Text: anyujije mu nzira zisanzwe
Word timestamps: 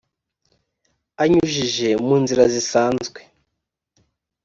anyujije 1.21 1.89
mu 2.05 2.15
nzira 2.21 2.43
zisanzwe 2.53 3.19